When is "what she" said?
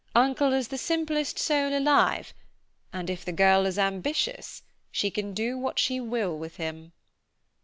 5.59-5.99